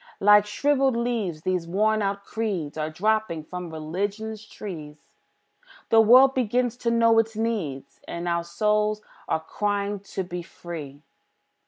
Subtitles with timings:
[0.19, 4.97] Like shrivelled leaves, these worn out creeds Are dropping from Religion's tree;
[5.89, 11.03] The world begins to know its needs, And souls are crying to be free.